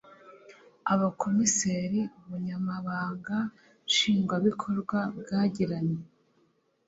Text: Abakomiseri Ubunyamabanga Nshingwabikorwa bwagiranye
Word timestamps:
Abakomiseri 0.93 2.01
Ubunyamabanga 2.19 3.37
Nshingwabikorwa 3.89 4.99
bwagiranye 5.19 5.97